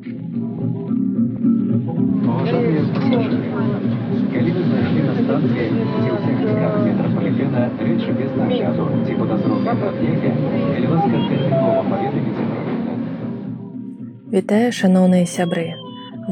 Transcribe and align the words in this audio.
Уважаемые 0.00 2.88
пассажиры, 2.88 3.36
калі 4.32 4.50
вы 4.56 4.62
знайшлі 4.64 5.04
на 5.04 5.12
станцыі 5.16 5.64
ці 5.68 6.12
ўсіх 6.16 6.36
кнігах 6.40 6.76
метрапалітена 6.86 7.64
рэчы 7.84 8.10
без 8.16 8.32
ці 8.32 9.12
падазронай 9.18 9.92
нейкі, 10.00 10.30
калі 10.72 10.86
ласка 10.92 11.16
тэрмінова 11.28 11.96
гэта. 12.00 12.20
Вітаю 14.32 14.68
шаноўныя 14.72 15.28
сябры. 15.28 15.76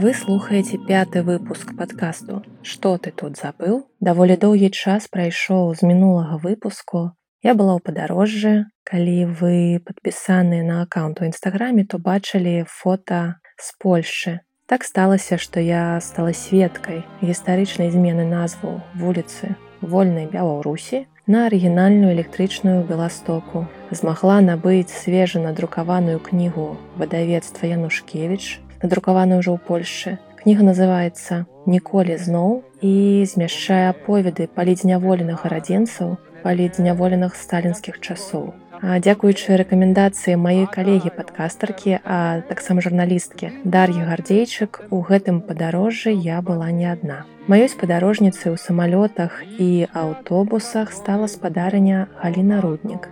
Вы 0.00 0.16
слухаеце 0.16 0.80
пяты 0.88 1.20
выпуск 1.26 1.76
падкасту. 1.76 2.40
Што 2.62 2.96
ты 2.96 3.12
тут 3.12 3.36
забыў? 3.36 3.84
Даволі 4.00 4.40
доўгі 4.40 4.72
час 4.72 5.12
прайшоў 5.12 5.76
з 5.76 5.84
мінулага 5.84 6.40
выпуску. 6.40 7.12
Я 7.44 7.52
была 7.52 7.76
ў 7.76 7.84
падарожжы. 7.84 8.72
Калі 8.88 9.28
вы 9.36 9.84
падпісаныя 9.84 10.64
на 10.64 10.88
аккаунт 10.88 11.20
у 11.20 11.28
нстаграме, 11.28 11.84
то 11.84 12.00
бачылі 12.00 12.64
фота 12.64 13.44
з 13.58 13.74
Польшчы. 13.78 14.40
Так 14.66 14.84
сталася, 14.84 15.38
што 15.38 15.60
я 15.60 15.98
стала 16.00 16.32
сведкай 16.32 17.02
гістарычнай 17.22 17.90
змены 17.90 18.28
назваў 18.28 18.80
вуліцы 18.94 19.56
вольнай 19.80 20.26
Бяларусі 20.26 21.06
на 21.26 21.46
арыгінальную 21.46 22.12
электрычную 22.12 22.84
беластоку. 22.84 23.66
Змагла 23.90 24.40
набыць 24.40 24.92
свежа 24.92 25.40
надрукаваную 25.40 26.20
кнігу 26.20 26.76
выдавецтва 27.00 27.66
Янушкевіч, 27.66 28.60
надрукаваную 28.82 29.40
ўжо 29.40 29.56
ў 29.56 29.60
Польшчы. 29.64 30.18
Кніга 30.38 30.68
называецца 30.68 31.44
ніколі 31.66 32.16
зноў 32.16 32.62
і 32.80 33.24
змяшчае 33.24 33.90
аповеды 33.90 34.46
палідзняволеных 34.52 35.44
радзенцаў, 35.44 36.16
палідзняволеных 36.44 37.34
сталінскіх 37.34 38.00
часоў. 38.00 38.54
Дзякуючы 38.78 39.58
рэкамендацыі 39.58 40.38
маёй 40.38 40.70
калегі 40.70 41.10
падкастаркі, 41.10 41.98
а 42.06 42.46
таксама 42.46 42.78
журналісткі 42.78 43.50
Дар'і 43.66 44.06
гардзейчык 44.06 44.86
у 44.94 45.02
гэтым 45.02 45.42
падарожжы 45.42 46.14
я 46.14 46.38
была 46.42 46.70
не 46.70 46.86
адна. 46.86 47.26
Маёй 47.50 47.66
спадарожніцай 47.66 48.54
у 48.54 48.56
самалётах 48.56 49.42
і 49.58 49.90
аўтобусах 49.90 50.92
стала 50.94 51.26
спадарня 51.26 52.06
Галіна 52.22 52.60
руднік. 52.60 53.10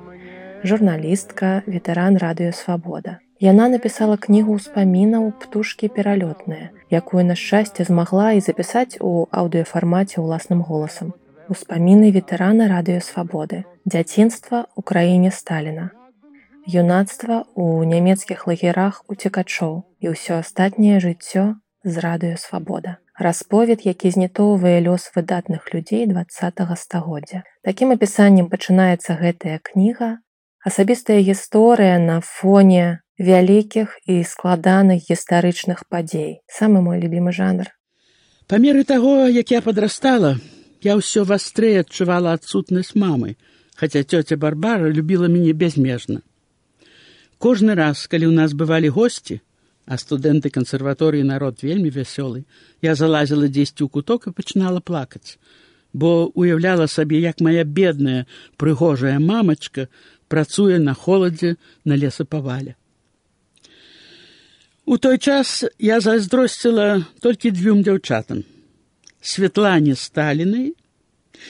Журналістка, 0.62 1.66
ветэран 1.66 2.14
радыёвабода. 2.14 3.18
Яна 3.42 3.66
напісала 3.68 4.16
кнігу 4.16 4.62
ўспамінаў 4.62 5.34
птушкі 5.42 5.90
пералётныя, 5.90 6.70
якую 6.94 7.26
на 7.26 7.34
шчасце 7.34 7.82
змагла 7.82 8.38
і 8.38 8.40
запісаць 8.40 9.02
у 9.02 9.26
аўдыёфармаце 9.34 10.22
ўласным 10.22 10.62
голасам. 10.62 11.10
Успаміны 11.50 12.14
ветэрана 12.14 12.70
радыёвабоды, 12.70 13.66
дзяцінства 13.86 14.66
ў 14.74 14.82
краіне 14.82 15.30
Сталіна. 15.30 15.94
Юнацтва 16.66 17.46
ў 17.54 17.86
нямецкіх 17.86 18.50
лагерах 18.50 19.06
уцекачоў 19.06 19.86
і 20.02 20.06
ўсё 20.10 20.42
астатняе 20.42 20.98
жыццё 20.98 21.54
з 21.86 21.94
радыёвабода. 22.02 22.98
Расповед, 23.14 23.86
які 23.86 24.10
знітоўвае 24.10 24.82
лёс 24.82 25.14
выдатных 25.14 25.70
людзей 25.70 26.10
два 26.10 26.26
стагоддзя. 26.26 27.46
Такім 27.62 27.94
апісаннем 27.94 28.50
пачынаецца 28.50 29.14
гэтая 29.22 29.62
кніга, 29.62 30.18
асабістая 30.66 31.22
гісторыя 31.22 32.02
на 32.02 32.18
фоне 32.20 33.06
вялікіх 33.22 34.02
і 34.10 34.26
складаных 34.26 35.06
гістарычных 35.06 35.86
падзей. 35.88 36.42
самы 36.50 36.82
мой 36.82 36.98
любімы 36.98 37.30
жанр. 37.30 37.70
Па 38.50 38.58
меры 38.58 38.82
таго, 38.82 39.30
як 39.30 39.50
я 39.54 39.62
падрастала, 39.62 40.36
я 40.82 40.98
ўсё 40.98 41.22
вастрэй 41.22 41.86
адчувала 41.86 42.34
адсутнасць 42.34 42.98
мамы, 42.98 43.38
хаця 43.76 44.02
цёця 44.02 44.36
барбара 44.36 44.88
любіла 44.90 45.28
мяне 45.28 45.52
бязмежна. 45.52 46.24
Кожны 47.38 47.76
раз, 47.76 48.08
калі 48.08 48.32
ў 48.32 48.34
нас 48.34 48.56
бывалі 48.56 48.88
госці, 48.88 49.40
а 49.84 50.00
студэнты 50.00 50.50
кансерваторыі 50.50 51.22
народ 51.22 51.62
вельмі 51.62 51.92
вясёлы, 51.92 52.48
я 52.82 52.96
залазіла 52.96 53.46
дзесьці 53.46 53.84
ў 53.84 53.88
куток 53.92 54.26
і 54.26 54.34
пачынала 54.34 54.80
плакаць, 54.80 55.36
бо 55.92 56.32
уяўляла 56.32 56.88
сабе, 56.88 57.20
як 57.20 57.44
моя 57.44 57.62
бедная 57.64 58.26
прыгожая 58.56 59.20
мамачка 59.20 59.88
працуе 60.28 60.80
на 60.80 60.94
холадзе 60.94 61.56
на 61.84 61.94
лесапаваля. 61.94 62.74
У 64.86 64.98
той 64.98 65.18
час 65.18 65.64
я 65.78 66.00
зайздросціла 66.00 67.04
толькі 67.20 67.50
дзвюм 67.50 67.82
дзяўчатам 67.82 68.44
Светлане 69.20 69.96
Сталінай 69.98 70.74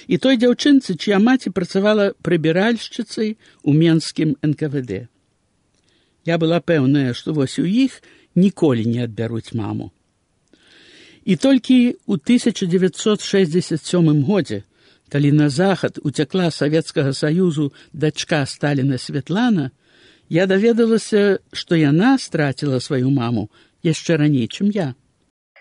і 0.07 0.19
той 0.19 0.37
дзяўчынцы, 0.37 0.97
чыя 0.97 1.19
маці 1.19 1.51
працавала 1.51 2.13
прыбіральшчыцай 2.23 3.37
у 3.63 3.73
менскім 3.73 4.37
НКВД. 4.43 5.09
Я 6.27 6.39
была 6.39 6.61
пэўная, 6.61 7.15
што 7.15 7.33
вось 7.33 7.59
у 7.59 7.65
іх 7.65 8.03
ніколі 8.35 8.87
не 8.87 9.05
адбяруць 9.05 9.55
маму. 9.55 9.93
І 11.25 11.37
толькі 11.37 11.97
ў 12.07 12.21
1967 12.23 14.25
годзе, 14.27 14.63
калі 15.09 15.33
на 15.33 15.51
захад 15.51 15.99
уцякла 16.03 16.51
савецкага 16.51 17.15
саюзу 17.15 17.73
дачка 17.93 18.47
Сталіна 18.47 18.99
Светлана, 18.99 19.71
я 20.29 20.47
даведалася, 20.47 21.39
што 21.53 21.77
яна 21.79 22.19
страціла 22.19 22.81
сваю 22.81 23.11
маму 23.11 23.51
яшчэ 23.83 24.17
раней, 24.19 24.49
чым 24.51 24.71
я 24.75 24.95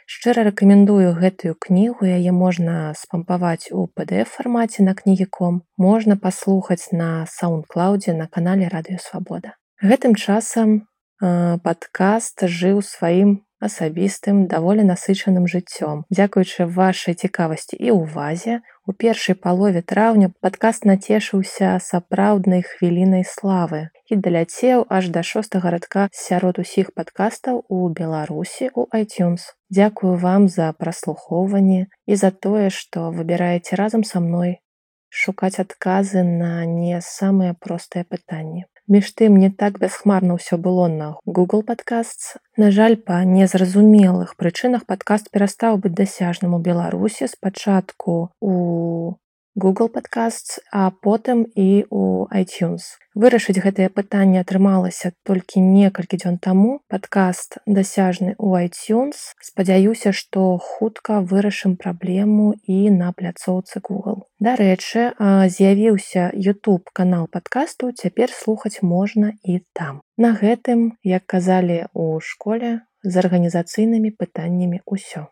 шчыра 0.05 0.45
рэкамендую 0.47 1.13
гэтую 1.17 1.53
кнігу. 1.59 2.05
Яе 2.05 2.31
можна 2.31 2.93
спампаваць 2.95 3.69
у 3.71 3.89
pdf 3.89 4.38
фармаце 4.38 4.85
на 4.85 4.93
кнігіком 4.93 5.61
можна 5.77 6.17
паслухаць 6.17 6.91
на 6.91 7.25
саундклаудзе 7.29 8.13
на 8.13 8.27
канале 8.27 8.69
радыёвабода 8.71 9.57
гэтым 9.81 10.15
часам 10.15 10.88
падкаст 11.19 12.45
жыў 12.45 12.81
сваім 12.85 13.41
асабістым 13.67 14.45
даволі 14.51 14.85
насычаным 14.87 15.45
жыццём. 15.51 16.03
Дзякуючы 16.09 16.67
вашай 16.77 17.13
цікавасці 17.13 17.79
і 17.79 17.95
ўвазе 17.97 18.59
у 18.85 18.93
першай 19.03 19.35
палове 19.45 19.81
траўня 19.81 20.29
падкаст 20.45 20.85
нацешыўся 20.89 21.77
сапраўднай 21.89 22.61
хвілінай 22.69 23.25
славы 23.29 23.81
і 24.11 24.19
даляцеў 24.27 24.85
аж 24.97 25.09
да 25.15 25.23
шостага 25.31 25.73
радка 25.75 26.09
сярод 26.11 26.61
усіх 26.65 26.93
падкастаў 26.93 27.63
у 27.69 27.89
беларусі 27.89 28.69
у 28.75 28.85
iTunes. 28.93 29.49
Дзякую 29.73 30.13
вам 30.27 30.47
за 30.57 30.69
праслухоўванне 30.83 31.87
і 32.05 32.21
за 32.21 32.29
тое 32.29 32.69
што 32.69 33.09
выбіраеце 33.17 33.81
разам 33.81 34.05
са 34.05 34.21
мной 34.21 34.61
шукаць 35.09 35.59
адказы 35.63 36.23
на 36.23 36.53
не 36.69 37.01
самыя 37.01 37.57
простыя 37.65 38.03
пытанні 38.15 38.65
Між 38.88 39.12
тым 39.18 39.38
не 39.41 39.50
так 39.50 39.79
бясхмарна 39.81 40.38
ўсё 40.38 40.62
было 40.62 40.85
на 40.85 41.18
Google 41.25 41.66
подкаст. 41.66 42.38
На 42.53 42.69
жаль, 42.69 42.97
па 43.01 43.23
незразумелых 43.25 44.38
прычынах 44.38 44.85
падкаст 44.85 45.34
перастаў 45.34 45.81
быць 45.81 45.97
дасяжным 45.97 46.53
у 46.53 46.59
Беларусі 46.62 47.25
спачатку 47.25 48.29
у 48.38 49.18
Google 49.57 49.88
подкаст, 49.88 50.59
а 50.71 50.91
потым 50.91 51.45
і 51.55 51.85
у 51.89 52.27
iTunes. 52.27 52.99
Вырашыць 53.16 53.63
гэтае 53.63 53.88
пытанне 53.88 54.43
атрымалася 54.43 55.16
толькі 55.23 55.63
некалькі 55.63 56.19
дзён 56.19 56.35
таму. 56.43 56.83
Падкаст 56.91 57.63
дасяжны 57.63 58.35
ў 58.35 58.67
iTunes. 58.67 59.31
Спадзяюся, 59.39 60.11
што 60.11 60.59
хутка 60.59 61.23
вырашым 61.23 61.79
праблему 61.79 62.51
і 62.67 62.91
на 62.91 63.15
пляцоўцы 63.15 63.79
Google. 63.79 64.27
Дарэчы, 64.44 65.15
з'явіўся 65.47 66.35
YouTube 66.35 66.91
канал 66.91 67.31
падкасту, 67.31 67.95
цяпер 67.95 68.35
слухаць 68.35 68.83
можна 68.83 69.39
і 69.39 69.63
там. 69.71 70.03
На 70.19 70.35
гэтым, 70.35 70.99
як 70.99 71.23
казалі 71.23 71.88
ў 71.95 72.19
школе, 72.19 72.83
з 73.05 73.13
арганізацыйнымі 73.21 74.11
пытаннямі 74.19 74.81
ўсё. 74.89 75.29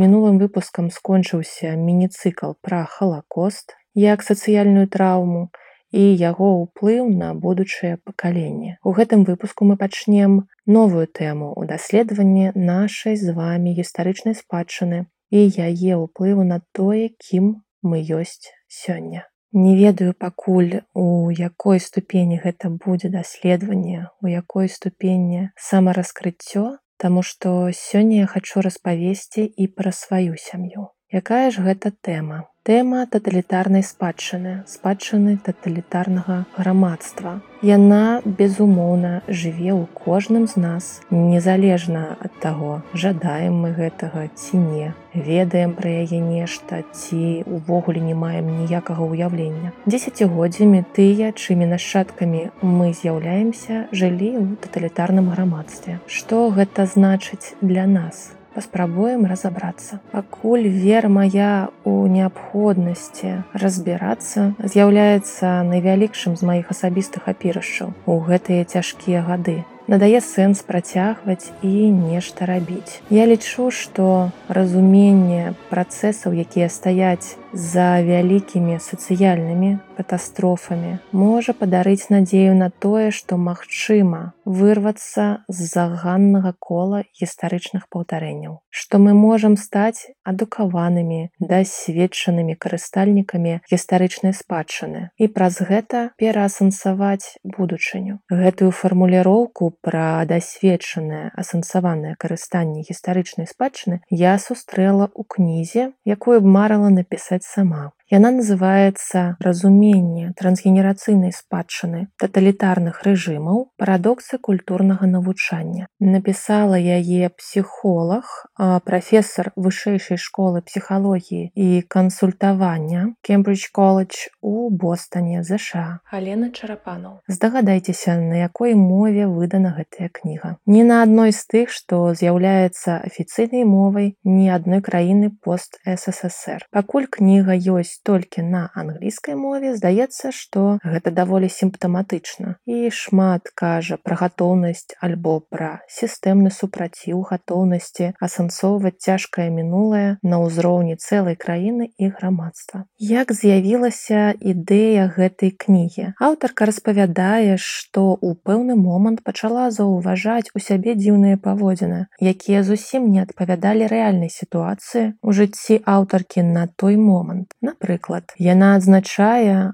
Мінулым 0.00 0.38
выпускам 0.38 0.90
скончыўся 0.94 1.74
мініцыкл 1.76 2.54
пра 2.62 2.84
халакост 2.86 3.74
як 3.98 4.22
сацыяльную 4.22 4.86
траўму 4.86 5.50
і 5.90 6.02
яго 6.20 6.48
ўплыў 6.62 7.08
на 7.10 7.34
будучае 7.34 7.96
пакаленне. 8.04 8.78
У 8.84 8.92
гэтым 8.92 9.24
выпуску 9.24 9.64
мы 9.64 9.76
пачнем 9.76 10.46
новую 10.66 11.06
тэму 11.06 11.52
ў 11.56 11.66
даследаванні 11.72 12.52
нашай 12.54 13.16
з 13.16 13.32
вамі 13.32 13.72
гістарычнай 13.78 14.36
спадчыны 14.38 15.06
і 15.30 15.40
яе 15.48 15.96
ўплыву 15.96 16.44
на 16.44 16.60
тое, 16.72 17.08
кім 17.16 17.64
мы 17.82 18.04
ёсць 18.04 18.52
сёння. 18.68 19.26
Не 19.52 19.76
ведаю 19.76 20.12
пакуль 20.12 20.84
у 20.92 21.30
якой 21.32 21.80
ступені 21.80 22.36
гэта 22.44 22.68
будзе 22.68 23.08
даследаванне, 23.08 24.12
у 24.20 24.28
якой 24.28 24.68
ступені 24.68 25.48
самараскрыццё 25.56 26.76
Таму 27.02 27.22
што 27.22 27.50
сёння 27.78 28.16
я 28.24 28.28
хачу 28.30 28.62
распавесці 28.66 29.42
і 29.46 29.66
пра 29.80 29.92
сваю 29.94 30.34
сям'ю. 30.44 30.90
Якая 31.14 31.50
ж 31.54 31.62
гэта 31.66 31.94
тэма? 32.02 32.38
Тэма 32.68 33.06
таталітарнай 33.08 33.80
спадчыны, 33.80 34.50
спадчыны 34.68 35.38
таталітарнага 35.40 36.44
грамадства. 36.52 37.40
Яна, 37.64 38.20
безумоўна, 38.20 39.22
жыве 39.24 39.72
ў 39.72 39.88
кожным 39.96 40.44
з 40.44 40.60
нас, 40.60 40.90
незалежна 41.08 42.20
ад 42.20 42.36
таго, 42.44 42.84
жадаем 42.92 43.56
мы 43.64 43.72
гэтага 43.72 44.28
ці 44.36 44.60
не. 44.60 44.92
Ведаем 45.16 45.72
пра 45.80 45.96
яе 46.04 46.20
нешта 46.20 46.84
ці 46.92 47.40
ўвогуле 47.48 48.04
не 48.04 48.12
маем 48.12 48.52
ніякага 48.60 49.00
ўяўлення. 49.00 49.72
Дзесяцігоддзямі 49.88 50.84
тыя, 50.92 51.32
чымі 51.32 51.72
нашчадкамі 51.72 52.50
мы 52.60 52.92
з'яўляемся, 52.92 53.88
жылі 53.96 54.36
ў 54.44 54.60
таталітарным 54.60 55.32
грамадстве. 55.32 56.04
Што 56.04 56.50
гэта 56.52 56.84
значыць 56.84 57.56
для 57.64 57.88
нас? 57.88 58.36
Паспрабуем 58.58 59.22
разабрацца. 59.24 60.00
Пакуль 60.10 60.66
вера 60.66 61.06
моя 61.06 61.70
у 61.86 62.10
неабходнасці 62.10 63.46
разбірацца 63.54 64.50
з'яўляецца 64.58 65.62
найвялікшым 65.70 66.34
з 66.34 66.42
маіх 66.42 66.74
асабістых 66.74 67.30
апірышчаў 67.30 67.94
у 68.02 68.18
гэтыя 68.18 68.66
цяжкія 68.66 69.22
гады. 69.22 69.62
Надае 69.88 70.18
сэнс 70.20 70.66
працягваць 70.68 71.54
і 71.62 71.88
нешта 71.94 72.50
рабіць. 72.50 72.98
Я 73.14 73.30
лічу, 73.30 73.70
што 73.70 74.34
разуменне 74.50 75.54
працэсаў, 75.70 76.34
якія 76.34 76.68
стаяць 76.68 77.38
за 77.52 78.02
вялікімі 78.02 78.76
сацыяльнымі 78.82 79.78
катастрофамі 79.96 80.98
можа 81.12 81.54
падарыць 81.56 82.10
надзею 82.12 82.54
на 82.54 82.68
тое, 82.70 83.10
што 83.10 83.38
магчыма 83.40 84.34
вырвацца 84.44 85.44
з 85.48 85.66
заганнага 85.68 86.52
кола 86.58 87.02
гістарычных 87.16 87.88
паўтарэнняў, 87.88 88.60
што 88.70 88.98
мы 88.98 89.14
можам 89.14 89.56
стаць 89.56 90.12
адукаванымі 90.24 91.32
дасведчанымі 91.40 92.54
карыстальнікамі 92.54 93.60
гістарычнай 93.70 94.36
спадчыны 94.36 95.10
і 95.16 95.28
праз 95.32 95.62
гэта 95.64 96.12
пераасэнсаваць 96.20 97.40
будучыню. 97.44 98.20
Гэтую 98.30 98.70
фармуліроўку 98.70 99.72
пра 99.80 100.22
дасведчанае 100.28 101.32
асэнсаванае 101.34 102.14
карыстанне 102.20 102.84
гістарычнай 102.84 103.48
спадчыны 103.48 104.00
я 104.10 104.38
сустрэла 104.38 105.08
ў 105.10 105.22
кнізе, 105.26 105.90
якую 106.04 106.40
б 106.40 106.46
марыла 106.46 106.92
напісаць 106.92 107.37
пісаць 107.37 107.37
сама. 107.42 107.92
Яна 108.08 108.30
называецца 108.32 109.36
разуменне 109.44 110.32
трансгенерацыйнай 110.40 111.28
спадчыны 111.36 112.06
таталітарных 112.16 113.02
рэжымаў 113.04 113.58
парадоксы 113.76 114.38
культурнага 114.40 115.04
навучання. 115.04 115.92
Напісала 116.00 116.80
яе 116.80 117.28
псіхолог, 117.28 118.48
прафесор 118.56 119.52
вышэйшай 119.60 120.16
школы 120.16 120.64
псіхалогіі 120.64 121.52
і 121.52 121.82
кансультавання 121.84 123.12
Кембридж 123.20 123.68
колледж 123.76 124.32
у 124.40 124.70
Бостане 124.70 125.44
ЗША. 125.44 126.00
Алена 126.08 126.48
Чарапанаў. 126.48 127.20
Здагадайцеся, 127.28 128.16
на 128.16 128.40
якой 128.40 128.72
мове 128.72 129.28
выдана 129.28 129.76
гэтая 129.76 130.08
кніга. 130.08 130.56
Ні 130.64 130.80
на 130.88 131.02
адной 131.04 131.36
з 131.36 131.44
тых, 131.44 131.68
што 131.68 132.16
з'яўляецца 132.16 133.04
афіцыйнай 133.04 133.68
мовай 133.68 134.16
ні 134.24 134.48
адной 134.48 134.80
краіны 134.80 135.28
пост 135.44 135.76
ССР. 135.84 136.64
Пакуль 136.72 137.04
кніга 137.04 137.52
ёсць 137.52 137.97
толькі 138.04 138.42
на 138.42 138.70
англійскай 138.74 139.34
мове 139.34 139.74
здаецца 139.76 140.30
што 140.32 140.78
гэта 140.84 141.10
даволі 141.10 141.48
сімптаматычна 141.52 142.54
і 142.64 142.90
шмат 142.94 143.50
кажа 143.54 143.98
пра 144.02 144.16
гатоўнасць 144.22 144.96
альбо 145.04 145.34
пра 145.52 145.70
сістэмны 145.88 146.52
супраціў 146.54 147.24
гатоўнасці 147.30 148.12
асэнсоўваць 148.28 148.96
цяжкае 149.02 149.48
мінулае 149.50 150.16
на 150.22 150.40
ўзроўні 150.44 150.96
цэлай 150.96 151.36
краіны 151.36 151.90
і 151.98 152.10
грамадства 152.14 152.84
як 153.10 153.32
з'явілася 153.32 154.22
ідэя 154.40 155.10
гэтай 155.18 155.52
кнігі? 155.64 156.14
Аўтарка 156.22 156.70
распавядае 156.70 157.58
што 157.58 158.14
у 158.14 158.32
пэўны 158.34 158.78
момант 158.78 159.24
пачала 159.26 159.68
заўважаць 159.74 160.54
у 160.54 160.62
сябе 160.62 160.94
дзіўныя 160.94 161.42
паводзіны 161.42 162.06
якія 162.22 162.62
зусім 162.62 163.10
не 163.12 163.26
адпавядалі 163.26 163.90
рэальнай 163.92 164.32
сітуацыі 164.32 165.12
у 165.22 165.34
жыцці 165.34 165.82
аўтаркі 165.84 166.46
на 166.46 166.66
той 166.76 166.96
момант. 166.96 167.52
Напрыклад 167.60 167.87
напрыклад 167.88 168.34
яна 168.36 168.74
адзначае 168.76 169.72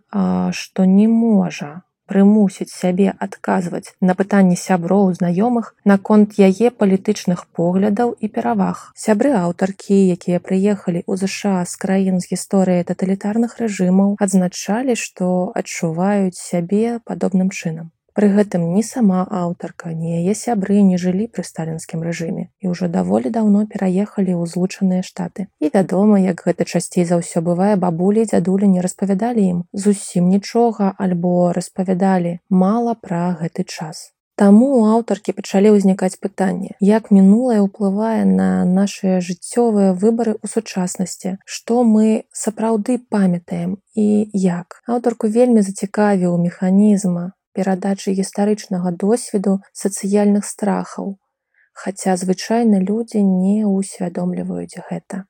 што 0.54 0.84
не 0.86 1.06
можа 1.08 1.82
прымусіць 2.06 2.70
сябе 2.70 3.14
адказваць 3.26 3.94
на 4.08 4.14
пытанні 4.14 4.56
сяброў 4.60 5.10
знаёмых 5.18 5.72
наконт 5.92 6.36
яе 6.38 6.70
палітычных 6.70 7.46
поглядаў 7.56 8.12
і 8.20 8.28
пераваг. 8.28 8.92
Сябры 8.94 9.32
аўтаркі 9.40 9.96
якія 10.14 10.38
прыехалі 10.38 11.00
ў 11.08 11.12
ЗША 11.24 11.64
з 11.64 11.80
краін 11.80 12.20
з 12.20 12.30
гісторыяй 12.30 12.84
таталітарных 12.92 13.58
рэжымаў 13.58 14.14
адзначалі 14.20 15.00
што 15.00 15.50
адчуваюць 15.56 16.38
сябе 16.38 17.00
падобным 17.08 17.50
чынам 17.50 17.90
Пры 18.14 18.28
гэтым 18.30 18.64
ні 18.72 18.82
сама 18.86 19.20
аўтарка, 19.26 19.90
ні 19.90 20.22
яе 20.22 20.34
сябры 20.38 20.82
не 20.86 20.98
жылі 21.02 21.24
пры 21.34 21.42
сталінскім 21.46 22.04
рэжыме 22.06 22.46
і 22.62 22.70
ўжо 22.70 22.86
даволі 22.96 23.34
даўно 23.36 23.66
пераехалі 23.66 24.38
ў 24.38 24.46
злучаныя 24.54 25.02
штаты. 25.02 25.50
І 25.58 25.74
вядома, 25.74 26.22
як 26.22 26.46
гэта 26.46 26.62
часцей 26.62 27.08
за 27.10 27.18
ўсё 27.18 27.42
бывае 27.42 27.74
бабулі 27.74 28.22
дзядулі 28.30 28.70
не 28.70 28.86
распавядалі 28.86 29.48
ім 29.50 29.58
зусім 29.74 30.30
нічога 30.30 30.94
альбо 30.94 31.50
распавядалі 31.58 32.38
мала 32.48 32.94
пра 32.94 33.34
гэты 33.42 33.66
час. 33.66 34.14
Таму 34.38 34.70
у 34.78 34.86
аўтаркі 34.94 35.34
пачалі 35.34 35.74
ўзнікаць 35.74 36.18
пытанні, 36.22 36.74
як 36.86 37.10
мінулае 37.10 37.60
ўплывае 37.66 38.22
на 38.30 38.48
нашыя 38.62 39.18
жыццёвыя 39.18 39.90
выбары 39.94 40.38
ў 40.38 40.46
сучаснасці, 40.50 41.38
што 41.46 41.82
мы 41.82 42.26
сапраўды 42.30 43.02
памятаем 43.10 43.78
і 43.94 44.30
як. 44.34 44.82
Аўтарку 44.86 45.30
вельмі 45.30 45.62
зацікавіў 45.66 46.34
механізма 46.38 47.30
перадачы 47.54 48.12
гістарычнага 48.18 48.92
досведу 49.04 49.60
сацыяльных 49.72 50.44
страхаў, 50.44 51.14
хаця 51.72 52.16
звычайна 52.20 52.80
людзі 52.82 53.22
не 53.22 53.62
ўсвядомліваюць 53.66 54.82
гэта. 54.90 55.24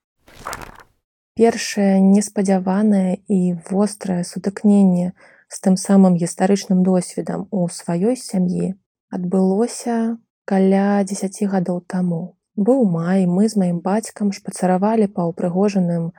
Першае 1.34 2.00
неспадзяванае 2.00 3.18
і 3.26 3.40
вострае 3.70 4.22
сутыкненне 4.22 5.12
з 5.48 5.60
тым 5.66 5.76
самым 5.76 6.16
гістарычным 6.20 6.82
досведам 6.86 7.48
у 7.50 7.66
сваёй 7.68 8.16
сям'і 8.16 8.74
адбылося 9.10 10.16
каля 10.44 11.02
10 11.02 11.42
гадоў 11.50 11.82
таму. 11.86 12.22
Быў 12.54 12.84
май, 12.86 13.26
мы 13.26 13.48
з 13.50 13.58
маім 13.58 13.82
бацькам 13.82 14.30
шпацаравалі 14.30 15.10
па 15.10 15.26
ўпрыгожаным 15.30 16.12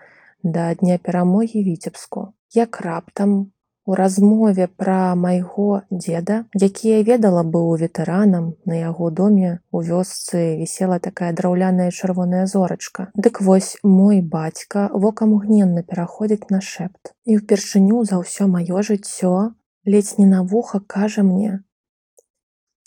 да 0.44 0.74
дня 0.75 0.98
перамогі 1.00 1.63
віцебску. 1.63 2.34
Як 2.51 2.81
раптам 2.81 3.55
У 3.88 3.94
размове 3.94 4.66
пра 4.68 5.14
майго 5.14 5.84
дзеда, 5.92 6.46
які 6.58 6.90
я 6.90 7.02
ведала 7.06 7.44
быў 7.44 7.68
ветэранам, 7.78 8.48
на 8.66 8.80
яго 8.80 9.12
доме 9.20 9.60
у 9.70 9.82
вёсцы 9.86 10.58
вісела 10.58 10.98
такая 11.00 11.30
драўляная 11.38 11.92
чырвоная 11.92 12.48
зорачка. 12.50 13.12
Дык 13.14 13.42
вось 13.42 13.78
мой 13.84 14.22
бацька 14.22 14.90
вокам 14.92 15.38
гненна 15.38 15.86
пераходзіць 15.86 16.50
на 16.50 16.62
шэпт. 16.66 17.14
І 17.30 17.38
ўпершыню 17.38 18.02
за 18.10 18.18
ўсё 18.26 18.50
маё 18.50 18.82
жыццё 18.82 19.54
ледзь 19.86 20.18
не 20.18 20.26
на 20.26 20.42
вуха 20.42 20.82
кажа 20.82 21.22
мне: 21.22 21.62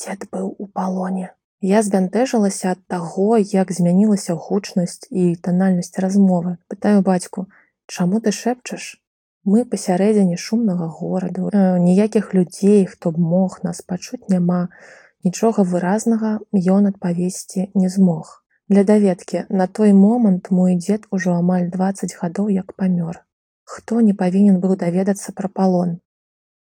Дзед 0.03 0.27
быў 0.35 0.51
у 0.59 0.67
палоне. 0.67 1.31
Я 1.63 1.83
збянтэжылася 1.83 2.75
ад 2.75 2.83
таго, 2.87 3.39
як 3.39 3.71
змянілася 3.71 4.35
гучнасць 4.35 5.07
і 5.11 5.35
танальнасць 5.37 5.99
размовы. 5.99 6.59
пытаю 6.67 7.03
бацьку: 7.03 7.47
Чаму 7.87 8.19
ты 8.21 8.35
шэпчаш? 8.35 8.99
Мы 9.49 9.65
пасярэдзіне 9.73 10.37
шумнага 10.37 10.87
гораду, 10.95 11.51
ніякіх 11.83 12.35
людзей, 12.37 12.83
хто 12.87 13.13
б 13.13 13.23
мог 13.29 13.55
нас 13.65 13.79
пачуць 13.93 14.29
няма, 14.33 14.59
нічога 15.25 15.65
выразнага 15.71 16.33
ён 16.75 16.91
адпавесці 16.91 17.65
не 17.75 17.89
змог. 17.95 18.33
Для 18.69 18.85
даведкі 18.85 19.45
на 19.49 19.67
той 19.67 19.95
момант 20.01 20.51
мой 20.51 20.77
дзед 20.77 21.07
ужо 21.11 21.39
амаль 21.41 21.71
20 21.77 22.13
гадоў 22.21 22.51
як 22.57 22.75
памёр. 22.83 23.23
Хто 23.65 24.03
не 24.11 24.13
павінен 24.13 24.61
быў 24.61 24.77
даведацца 24.83 25.33
пра 25.39 25.49
палон. 25.61 25.97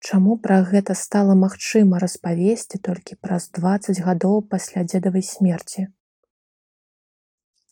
Чаму 0.05 0.37
пра 0.37 0.61
гэта 0.73 0.99
стала 1.05 1.39
магчыма 1.47 2.03
распавесці 2.05 2.83
толькі 2.91 3.17
праз 3.25 3.49
20 3.57 4.03
гадоў 4.11 4.43
пасля 4.53 4.85
дзедавай 4.85 5.25
смерці. 5.31 5.87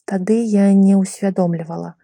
Тады 0.08 0.40
я 0.56 0.73
не 0.73 0.96
ўсвядомлівала. 0.96 1.94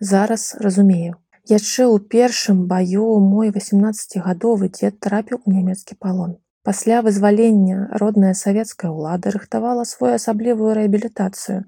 Зараз 0.00 0.56
разумею, 0.60 1.20
Яшчэ 1.46 1.84
ў 1.86 2.02
першым 2.10 2.66
баю 2.66 3.06
мой 3.22 3.54
18гадовы 3.54 4.66
дзед 4.66 4.98
трапіў 4.98 5.38
у 5.46 5.52
нямецкі 5.54 5.94
палон. 5.94 6.42
Пасля 6.66 7.02
вызвалення 7.06 7.86
родная 8.02 8.34
савецкая 8.34 8.90
ўлада 8.90 9.30
рыхтавала 9.30 9.84
свою 9.86 10.18
асаблівую 10.18 10.74
рэабілітацыю 10.74 11.62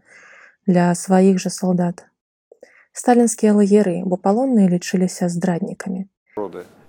для 0.66 0.90
сваіх 0.98 1.38
жа 1.38 1.54
салдат. 1.54 2.02
Сталінскія 2.90 3.54
лагеры, 3.54 4.02
бо 4.02 4.18
палонныя 4.18 4.66
лічыліся 4.66 5.30
здраднікамі. 5.30 6.10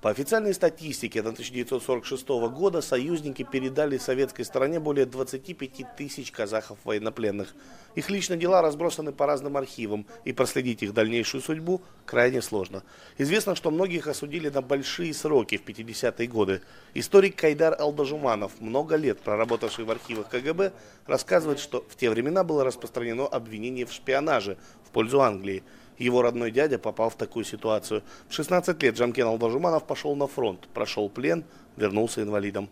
По 0.02 0.10
официальной 0.10 0.54
статистике 0.54 1.22
на 1.22 1.32
1946 1.32 2.30
года 2.52 2.82
союзники 2.82 3.44
передали 3.44 3.98
советской 3.98 4.44
стороне 4.44 4.80
более 4.80 5.06
25 5.06 5.98
тысяч 5.98 6.32
казахов-военнопленных. 6.32 7.54
Их 7.96 8.10
личные 8.10 8.40
дела 8.40 8.62
разбросаны 8.62 9.12
по 9.12 9.26
разным 9.26 9.58
архивам, 9.58 10.06
и 10.24 10.32
проследить 10.32 10.84
их 10.84 10.94
дальнейшую 10.94 11.42
судьбу 11.42 11.82
крайне 12.06 12.42
сложно. 12.42 12.84
Известно, 13.18 13.56
что 13.56 13.72
многих 13.72 14.08
осудили 14.08 14.48
на 14.48 14.62
большие 14.62 15.14
сроки 15.14 15.58
в 15.58 15.66
50-е 15.66 16.28
годы. 16.28 16.62
Историк 16.94 17.36
Кайдар 17.36 17.76
Алдажуманов, 17.78 18.62
много 18.62 18.96
лет 18.96 19.20
проработавший 19.20 19.84
в 19.84 19.92
архивах 19.92 20.30
КГБ, 20.30 20.72
рассказывает, 21.08 21.60
что 21.60 21.84
в 21.90 21.96
те 21.98 22.10
времена 22.10 22.46
было 22.46 22.64
распространено 22.64 23.28
обвинение 23.28 23.86
в 23.86 23.92
шпионаже 23.92 24.58
в 24.86 24.92
пользу 24.92 25.20
Англии. 25.22 25.64
Его 26.00 26.22
родной 26.22 26.50
дядя 26.50 26.80
попал 26.80 27.10
в 27.10 27.16
такую 27.16 27.46
ситуацию. 27.46 28.04
В 28.30 28.34
16 28.34 28.82
лет 28.82 28.96
Джамкен 28.96 29.28
Алдажуманов 29.28 29.84
пошел 29.84 30.16
на 30.16 30.28
фронт, 30.28 30.68
прошел 30.74 31.10
плен, 31.10 31.44
вернулся 31.76 32.24
инвалидом. 32.24 32.70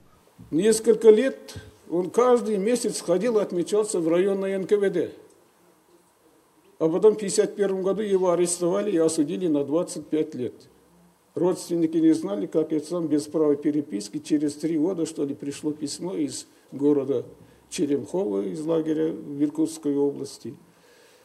Несколько 0.50 1.10
лет 1.10 1.56
он 1.90 2.10
каждый 2.10 2.58
месяц 2.58 3.02
ходил 3.02 3.38
отмечался 3.38 4.00
в 4.00 4.08
районной 4.08 4.58
НКВД. 4.58 5.14
А 6.80 6.88
потом 6.88 7.14
в 7.14 7.18
1951 7.18 7.82
году 7.82 8.02
его 8.02 8.32
арестовали 8.32 8.92
и 8.92 8.98
осудили 8.98 9.48
на 9.48 9.66
25 9.66 10.36
лет. 10.36 10.54
Родственники 11.36 11.98
не 11.98 12.14
знали, 12.14 12.46
как 12.46 12.72
это 12.72 12.88
сам 12.88 13.08
без 13.08 13.24
права 13.24 13.56
переписки. 13.56 14.20
Через 14.20 14.56
три 14.56 14.78
года, 14.78 15.06
что 15.06 15.26
ли, 15.26 15.36
пришло 15.36 15.72
письмо 15.72 16.16
из 16.16 16.48
города 16.72 17.26
Черемхова, 17.70 18.44
из 18.44 18.64
лагеря 18.64 19.12
в 19.12 19.44
Иркутской 19.44 19.96
области. 19.96 20.56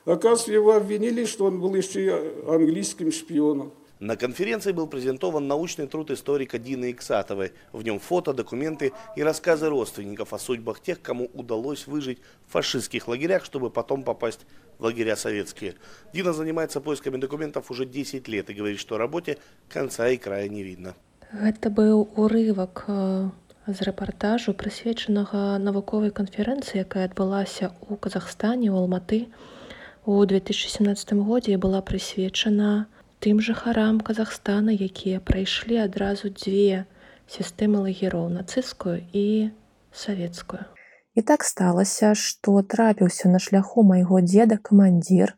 Оказывается, 0.05 0.51
его 0.53 0.73
обвинили, 0.73 1.25
что 1.25 1.45
он 1.45 1.59
был 1.59 1.75
еще 1.75 2.05
и 2.05 2.09
английским 2.47 3.11
шпионом. 3.11 3.73
На 3.99 4.15
конференции 4.15 4.71
был 4.71 4.85
презентован 4.87 5.47
научный 5.47 5.87
труд 5.87 6.11
историка 6.11 6.59
Дины 6.59 6.91
Иксатовой. 6.91 7.53
В 7.71 7.83
нем 7.83 7.99
фото, 7.99 8.31
документы 8.31 8.93
и 9.15 9.23
рассказы 9.23 9.69
родственников 9.69 10.33
о 10.33 10.39
судьбах 10.39 10.81
тех, 10.81 11.01
кому 11.01 11.29
удалось 11.33 11.87
выжить 11.87 12.19
в 12.47 12.51
фашистских 12.51 13.07
лагерях, 13.07 13.43
чтобы 13.43 13.71
потом 13.71 14.03
попасть 14.03 14.45
в 14.77 14.83
лагеря 14.83 15.15
советские. 15.15 15.73
Дина 16.13 16.31
занимается 16.31 16.79
поисками 16.79 17.17
документов 17.17 17.71
уже 17.71 17.85
10 17.85 18.27
лет 18.27 18.49
и 18.51 18.53
говорит, 18.53 18.79
что 18.79 18.97
работе 18.97 19.39
конца 19.67 20.07
и 20.09 20.17
края 20.17 20.47
не 20.47 20.61
видно. 20.61 20.93
Гэта 21.27 21.67
быў 21.67 22.07
урывак 22.15 22.85
э, 22.87 23.29
з 23.67 23.81
рэпартажу, 23.83 24.53
прысвечанага 24.55 25.59
навуковай 25.59 26.07
канферэнцыі, 26.15 26.87
якая 26.87 27.11
адбылася 27.11 27.75
ў 27.83 27.99
Казахстане, 27.99 28.71
у 28.71 28.79
Алматы 28.79 29.27
у 30.04 30.24
2017 30.24 31.12
годзе 31.12 31.56
была 31.58 31.80
прысвечана 31.80 32.86
тым 33.22 33.38
жыхарам 33.40 34.00
Казахстана, 34.00 34.74
якія 34.74 35.20
прайшлі 35.20 35.78
адразу 35.86 36.26
дзве 36.28 36.86
сістэмы 37.30 37.86
лагероў 37.86 38.26
нацысцкую 38.34 38.98
і 39.14 39.54
савецкую. 39.94 40.66
І 41.14 41.22
так 41.22 41.44
сталася, 41.44 42.14
што 42.18 42.62
трапіўся 42.62 43.28
на 43.28 43.38
шляху 43.38 43.86
майго 43.86 44.18
дзеда 44.20 44.58
камандзір, 44.58 45.36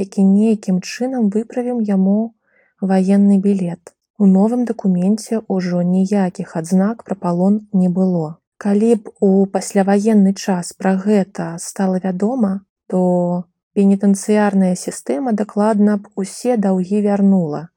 які 0.00 0.24
нейкім 0.24 0.80
чынам 0.80 1.28
выправіў 1.28 1.84
яму 1.84 2.32
ваенны 2.80 3.36
білет. 3.36 3.92
У 4.16 4.24
новым 4.24 4.64
дакуменце 4.64 5.44
ўжо 5.48 5.82
ніякіх 5.84 6.56
адзнак 6.56 7.04
пра 7.04 7.16
палон 7.20 7.68
не 7.72 7.88
было. 7.88 8.40
Калі 8.56 8.94
б 8.96 9.12
у 9.20 9.44
пасляваенны 9.44 10.32
час 10.32 10.72
пра 10.72 10.96
гэта 10.96 11.56
стала 11.60 12.00
вядома, 12.00 12.64
то 12.88 13.44
Пенітэнцыярная 13.78 14.74
сістэма 14.74 15.32
дакладна 15.40 15.96
б 16.02 16.10
усе 16.22 16.56
даўгі 16.56 17.02
вярнула 17.06 17.68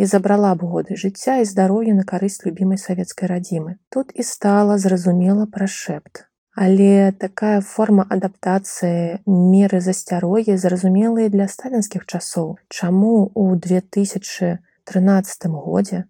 і 0.00 0.06
забрала 0.10 0.54
б 0.54 0.68
годы 0.72 0.96
жыцця 1.02 1.38
і 1.42 1.48
здароўя 1.52 1.94
на 1.96 2.04
карысць 2.10 2.42
любімай 2.46 2.78
савецкай 2.78 3.28
радзімы. 3.32 3.76
Тут 3.90 4.12
і 4.14 4.22
стала 4.22 4.78
зразумела 4.78 5.46
пра 5.56 5.66
шэпт. 5.66 6.30
Але 6.54 7.12
такая 7.18 7.60
форма 7.66 8.06
адаптацыі 8.16 9.18
меры 9.26 9.80
засцярогі 9.80 10.54
зразумелыя 10.54 11.28
для 11.34 11.46
сталінскіх 11.48 12.06
часоў. 12.06 12.56
Чаму 12.68 13.30
ў 13.34 13.58
2013 13.58 15.46
годзе, 15.50 16.04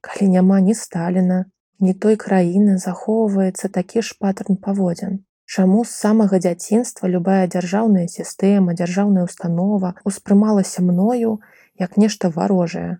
калі 0.00 0.28
няма 0.38 0.60
ні 0.60 0.74
Сталіна, 0.74 1.44
ні 1.80 1.94
той 1.94 2.16
краіны 2.16 2.78
захоўваецца 2.78 3.68
такі 3.68 4.02
ж 4.02 4.16
паттерн 4.18 4.56
паводзін. 4.56 5.22
Чаму 5.44 5.84
з 5.84 5.92
самага 5.92 6.38
дзяцінства 6.40 7.08
любая 7.08 7.46
дзяржаўная 7.46 8.06
сістэма, 8.08 8.74
дзяржаўная 8.74 9.24
установа 9.28 9.94
ўспрымалася 10.08 10.80
мною 10.82 11.40
як 11.78 11.96
нешта 12.00 12.30
варожае. 12.32 12.98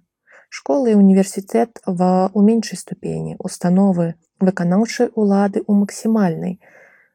Школы 0.53 0.93
і 0.93 1.01
універсітэт 1.01 1.81
ва 1.87 2.29
ў 2.31 2.41
меншай 2.45 2.79
ступені, 2.79 3.35
установы 3.41 4.15
выканаўчай 4.45 5.09
улады 5.15 5.65
ў 5.65 5.73
максімальнай. 5.81 6.61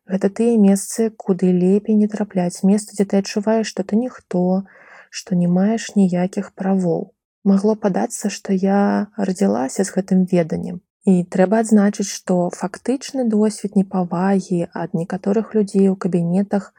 Гэта 0.10 0.34
тыя 0.34 0.58
месцы, 0.58 1.14
куды 1.14 1.54
лепей 1.54 1.96
не 1.96 2.10
трапляць 2.10 2.66
месца, 2.66 2.98
дзе 2.98 3.06
ты 3.06 3.22
адчуваеш, 3.22 3.70
што 3.70 3.86
ты 3.86 4.02
ніхто, 4.02 4.66
што 5.10 5.38
не 5.38 5.48
маеш 5.48 5.94
ніякіх 5.96 6.52
правоў. 6.58 7.14
Магло 7.46 7.76
падацца, 7.76 8.34
што 8.34 8.52
я 8.52 9.08
радзілася 9.16 9.86
з 9.86 9.94
гэтым 9.96 10.26
веданнем, 10.34 10.82
І 11.08 11.24
трэба 11.24 11.64
адзначыць, 11.64 12.10
што 12.12 12.50
фактычны 12.56 13.24
досвед 13.30 13.76
непавагі 13.80 14.68
ад 14.74 14.94
некаторых 14.94 15.56
людзей 15.56 15.88
у 15.88 15.96
кабінетах 15.96 16.74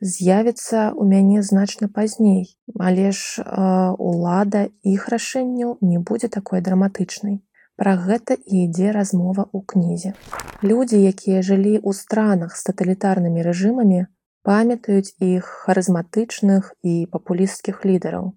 з'явіцца 0.00 0.94
ў 0.94 1.04
мяне 1.04 1.42
значна 1.42 1.88
пазней, 1.88 2.56
але 2.78 3.12
ж 3.12 3.42
э, 3.42 3.92
улада 3.98 4.68
іх 4.82 5.08
рашэнняў 5.12 5.76
не 5.82 5.98
будзе 5.98 6.32
такой 6.32 6.64
драматычнай. 6.64 7.42
Пра 7.78 7.94
гэта 7.94 8.34
і 8.34 8.64
ідзе 8.66 8.90
размова 8.96 9.46
ў 9.52 9.58
кнізе. 9.62 10.14
Людзі, 10.62 10.98
якія 10.98 11.42
жылі 11.46 11.78
ў 11.78 11.94
странах 11.94 12.56
з 12.56 12.64
таталітарнымі 12.70 13.44
рэжымамі, 13.46 14.06
памятаюць 14.48 15.14
іх 15.22 15.46
харызматычных 15.68 16.72
і 16.82 17.06
папулісцкіх 17.12 17.84
лідараў. 17.84 18.32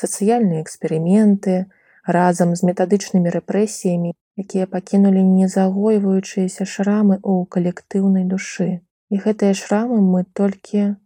Сацыяльныя 0.00 0.62
эксперыменты, 0.64 1.68
разам 2.06 2.54
з 2.56 2.64
метадычнымі 2.70 3.28
рэпрэсіямі 3.34 4.16
якія 4.38 4.66
пакінулі 4.66 5.22
незагойваючыя 5.22 6.48
шрамы 6.48 7.18
ў 7.20 7.44
калектыўнай 7.48 8.24
душы. 8.24 8.80
І 9.12 9.20
гэтыя 9.20 9.52
шрамы 9.52 10.00
мы 10.00 10.24
толькі 10.32 10.96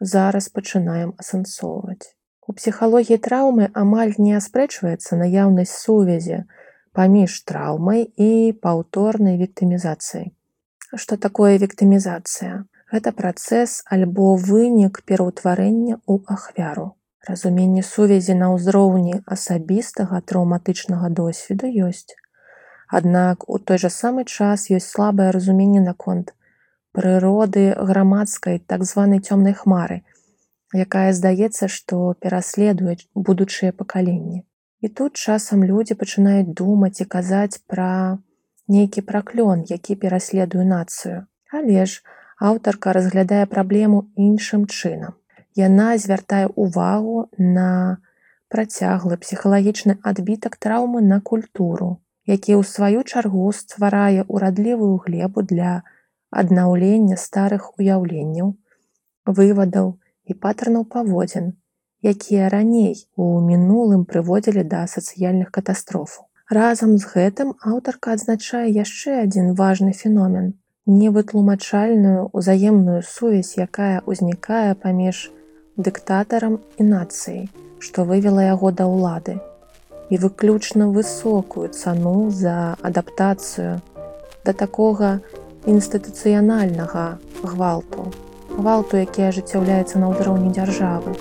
зараз 0.00 0.48
пачынаем 0.48 1.14
асэнсоўваць. 1.22 2.14
У 2.42 2.52
псіхалогіі 2.58 3.22
траўмы 3.22 3.70
амаль 3.82 4.14
не 4.18 4.34
аспрэчваецца 4.38 5.18
наяўнасць 5.20 5.78
сувязі 5.84 6.42
паміж 6.92 7.36
траўмай 7.48 8.02
і 8.04 8.52
паўторнай 8.64 9.38
віктымізацыяй. 9.42 10.34
Што 10.92 11.16
такое 11.16 11.56
віктымізацыя? 11.62 12.64
Гэта 12.92 13.12
працэс 13.16 13.78
альбо 13.96 14.34
вынік 14.36 15.00
пераўтварэння 15.08 15.96
ў 16.04 16.20
ахвяру. 16.34 16.92
Разуменне 17.28 17.86
сувязі 17.86 18.34
на 18.36 18.50
ўзроўні 18.52 19.22
асабістага 19.24 20.20
траўматычнага 20.20 21.08
досведу 21.08 21.70
ёсць. 21.88 22.18
Аднак 22.98 23.48
у 23.48 23.58
той 23.58 23.78
жа 23.82 23.88
самы 23.88 24.22
час 24.28 24.68
ёсць 24.76 24.92
слабае 24.94 25.28
разуменне 25.34 25.80
наконт 25.80 26.32
прыроды 26.96 27.62
грамадскай 27.90 28.58
так 28.72 28.84
званай 28.88 29.20
цёмнай 29.24 29.56
хмары, 29.60 29.96
якая 30.76 31.12
здаецца, 31.20 31.68
што 31.76 32.12
пераследуюць 32.20 33.08
будучыя 33.14 33.72
пакаленні. 33.72 34.44
І 34.84 34.92
тут 35.00 35.16
часам 35.16 35.64
людзі 35.64 35.96
пачынаюць 36.02 36.52
думаць 36.60 37.00
і 37.00 37.08
казаць 37.16 37.62
пра 37.72 38.18
нейкі 38.76 39.06
праклён, 39.08 39.64
які 39.72 39.96
пераследуе 40.04 40.68
нацыю. 40.76 41.24
Але 41.48 41.88
ж 41.88 42.04
аўтарка 42.52 42.92
разглядае 42.92 43.42
праблему 43.56 44.04
іншым 44.28 44.68
чынам. 44.68 45.16
Яна 45.56 45.96
звяртае 46.04 46.44
ўвагу 46.52 47.28
на 47.38 47.98
працяглы 48.52 49.16
псіхалагічны 49.24 50.00
адбітак 50.12 50.60
траўмы 50.60 51.00
на 51.00 51.20
культуру, 51.20 51.92
які 52.26 52.54
ў 52.54 52.62
сваю 52.62 53.02
чаргу 53.02 53.50
стварае 53.56 54.24
ўрадлівую 54.28 54.94
глебу 55.06 55.42
для 55.42 55.82
аднаўлення 56.30 57.18
старых 57.18 57.72
уяўленняў, 57.78 58.54
вывадаў 59.26 59.98
і 60.30 60.38
паттернаў 60.44 60.86
паводзін, 60.94 61.52
якія 62.02 62.48
раней 62.54 62.94
у 63.16 63.40
мінулым 63.42 64.06
прыводзілі 64.06 64.64
да 64.74 64.86
сацыяльных 64.86 65.50
катастрофаў. 65.50 66.26
Разам 66.50 66.96
з 66.98 67.08
гэтым 67.10 67.54
аўтарка 67.74 68.16
адзначае 68.16 68.66
яшчэ 68.70 69.22
адзін 69.26 69.54
важны 69.60 69.92
феномен 69.92 70.52
невытлумачальную 70.86 72.30
ўзаемную 72.32 73.02
сувязь, 73.06 73.54
якая 73.56 74.02
ўзнікае 74.06 74.74
паміж 74.74 75.30
дыктатарам 75.76 76.58
і 76.78 76.90
нацыяй, 76.90 77.48
што 77.78 78.04
вывела 78.04 78.42
яго 78.42 78.74
да 78.74 78.90
ўлады 78.90 79.38
і 80.12 80.18
выключна 80.20 80.92
высокую 80.92 81.68
цану 81.72 82.28
за 82.28 82.76
адаптацыю 82.84 83.80
да 84.44 84.52
такога 84.52 85.12
інстытуцыянальнага 85.64 87.04
гвалту 87.40 88.10
гвалту 88.52 89.00
які 89.00 89.24
ажыццяўляецца 89.32 90.02
на 90.04 90.12
ўзроўні 90.12 90.52
дзяржавы 90.52 91.16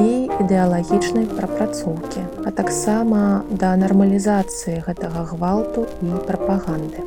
і 0.00 0.30
ідэалагічнай 0.42 1.26
прапрацоўкі, 1.34 2.22
а 2.46 2.50
таксама 2.54 3.42
да 3.50 3.74
нармалізацыі 3.76 4.82
гэтага 4.86 5.26
гвалту 5.34 5.86
і 6.06 6.14
прапаганды. 6.30 7.02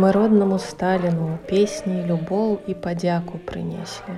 Мы 0.00 0.12
роднаму 0.16 0.56
сталіну 0.64 1.26
песні 1.48 1.94
любоў 2.10 2.52
і 2.72 2.74
падзяку 2.84 3.38
прынеслі. 3.48 4.14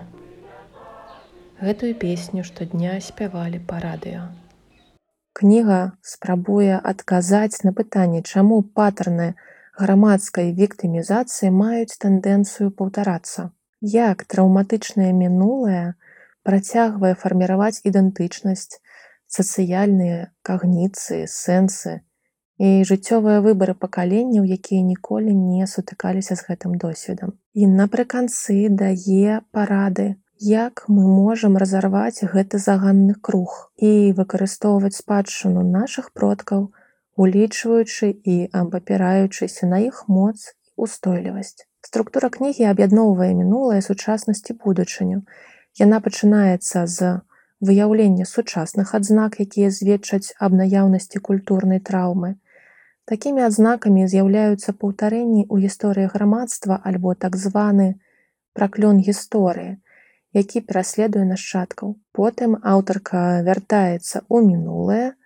Гэтую 1.68 1.90
песню 2.02 2.44
штодня 2.48 2.92
спявалі 3.06 3.58
па 3.70 3.80
радыё. 3.84 4.20
Кніга 5.40 5.78
спрабуе 6.10 6.78
адказаць 6.90 7.66
на 7.66 7.72
пытанне, 7.80 8.22
чаму 8.22 8.60
патарны 8.78 9.26
грамадскай 9.80 10.52
віктымізацыі 10.60 11.50
маюць 11.56 11.98
тэндэнцыю 12.06 12.70
паўтарацца. 12.82 13.50
Як 13.96 14.22
траўматычнае 14.36 15.10
мінулае 15.24 15.82
працягвае 16.46 17.14
фарміраваць 17.24 17.82
ідэнтычнасць, 17.90 18.78
сацыяльныя 19.40 20.30
кагніцыі, 20.46 21.26
сэнсы, 21.26 21.98
і 22.62 22.70
жыццёвыя 22.88 23.42
выбары 23.44 23.74
пакаленняў, 23.74 24.44
якія 24.56 24.82
ніколі 24.86 25.34
не 25.34 25.66
сутыкаліся 25.66 26.38
з 26.38 26.46
гэтым 26.48 26.76
досведам. 26.82 27.32
І 27.58 27.66
напрыканцы 27.66 28.70
дае 28.82 29.40
парады, 29.50 30.06
як 30.38 30.84
мы 30.86 31.06
можам 31.06 31.58
разарваць 31.62 32.22
гэты 32.34 32.62
заганны 32.62 33.14
круг 33.28 33.56
і 33.88 34.14
выкарыстоўваць 34.18 34.94
спадчыну 34.98 35.66
нашых 35.66 36.12
продкаў, 36.14 36.70
улічваючы 37.16 38.10
і 38.14 38.36
абапіраючыся 38.62 39.66
на 39.66 39.82
іх 39.88 40.04
моц 40.06 40.54
устойлівасць. 40.76 41.66
Структура 41.82 42.30
кнігі 42.30 42.70
аб'ядноўвае 42.70 43.34
мінулае 43.34 43.82
сучаснасці 43.82 44.54
будучыню. 44.62 45.26
Яна 45.82 45.98
пачынаецца 45.98 46.86
з 46.86 47.18
выяўлення 47.62 48.26
сучасных 48.26 48.94
адзнак, 48.98 49.38
якія 49.42 49.70
зведчаць 49.70 50.34
аб 50.38 50.54
наяўнасці 50.62 51.18
культурнай 51.18 51.82
траўмы, 51.90 52.34
Такімі 53.10 53.42
адзнакамі 53.44 54.04
з'яўляюцца 54.10 54.72
паўтарэнні 54.82 55.40
ў 55.52 55.66
гісторыі 55.66 56.10
грамадства 56.12 56.78
альбо 56.90 57.14
так 57.24 57.38
званы 57.44 57.86
праклён 58.58 59.00
гісторыі, 59.08 59.72
які 60.38 60.62
пераследуе 60.68 61.24
нашчадкаў. 61.30 61.96
Потым 62.18 62.54
аўтарка 62.74 63.42
вяртаецца 63.48 64.22
ў 64.22 64.38
мінулае, 64.46 65.18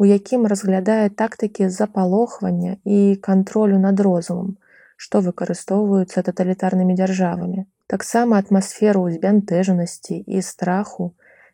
у 0.00 0.08
якім 0.10 0.50
разглядае 0.50 1.06
тактыкі 1.22 1.70
запалохвання 1.70 2.76
і 2.98 2.98
кантролю 3.28 3.78
над 3.78 4.02
розумам, 4.06 4.56
што 4.96 5.22
выкарыстоўваюцца 5.22 6.26
таталітарнымі 6.26 6.98
дзяржавамі. 6.98 7.66
Таксама 7.86 8.42
атмасферу 8.42 9.06
збянтэжанасці 9.14 10.18
і 10.18 10.42
страху, 10.42 11.12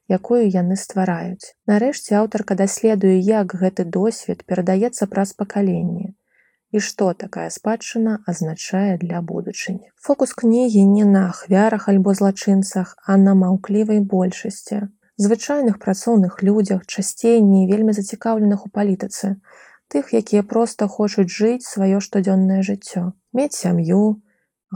якую 0.09 0.45
яны 0.45 0.77
ствараюць. 0.77 1.55
Нарэшце 1.67 2.17
аўтарка 2.21 2.55
даследуе, 2.55 3.19
як 3.19 3.55
гэты 3.55 3.85
досвед 3.85 4.45
перадаецца 4.45 5.07
праз 5.07 5.33
пакаленне 5.33 6.15
і 6.77 6.81
што 6.87 7.13
такая 7.21 7.49
спадчына 7.55 8.19
азначае 8.31 8.99
для 9.03 9.21
будучыні. 9.29 9.91
Фокус 10.07 10.35
кнігі 10.41 10.83
не 10.91 11.05
на 11.13 11.23
ахвярах 11.31 11.89
альбо 11.93 12.15
злачынцах, 12.15 12.97
а 13.07 13.17
на 13.17 13.35
маўклівай 13.35 14.01
большасці. 14.01 14.81
Звычайных 15.17 15.79
працоўных 15.85 16.43
людзях 16.43 16.85
часцей 16.87 17.41
не 17.41 17.65
вельмі 17.71 17.97
зацікаўленых 17.97 18.67
у 18.67 18.69
палітыцы, 18.69 19.37
тых, 19.89 20.13
якія 20.13 20.43
проста 20.43 20.89
хочуць 20.89 21.33
жыць 21.33 21.65
сваё 21.65 22.03
штодзённае 22.05 22.61
жыццё, 22.69 23.13
мець 23.33 23.57
сям'ю, 23.57 24.21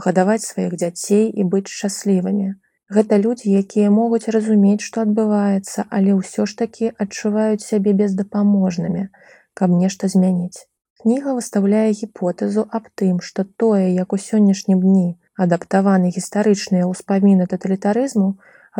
гадаваць 0.05 0.47
сваіх 0.47 0.73
дзяцей 0.81 1.29
і 1.29 1.45
быць 1.45 1.69
шчаслівымі. 1.69 2.55
Гэта 2.95 3.17
людзі, 3.23 3.53
якія 3.63 3.89
могуць 3.95 4.31
разумець, 4.35 4.83
што 4.83 5.05
адбываецца, 5.07 5.87
але 5.97 6.17
ўсё 6.17 6.43
ж 6.43 6.57
такі 6.61 6.91
адчуваюць 7.05 7.63
сябе 7.63 7.93
бездапаможнымі, 8.01 9.07
каб 9.53 9.79
нешта 9.83 10.11
змяніць. 10.11 10.67
Кніга 11.01 11.33
выставляе 11.37 11.91
гіпотэзу 11.99 12.67
аб 12.79 12.89
тым, 12.99 13.21
што 13.27 13.47
тое, 13.63 13.85
як 13.95 14.11
у 14.13 14.19
сённяшнім 14.25 14.83
дні 14.87 15.07
адаптаваны 15.45 16.11
гістарычныя 16.17 16.89
ўспаміны 16.89 17.47
таталітарызму, 17.53 18.27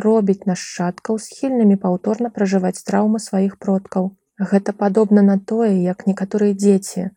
робіць 0.05 0.45
нашчадкаў 0.49 1.17
схільнымі 1.27 1.79
паўторна 1.85 2.29
пражываць 2.35 2.83
траўмы 2.89 3.23
сваіх 3.23 3.57
продкаў. 3.63 4.11
Гэта 4.51 4.73
падобна 4.83 5.25
на 5.31 5.39
тое, 5.39 5.71
як 5.87 6.05
некаторыя 6.11 6.57
дзеці, 6.57 7.09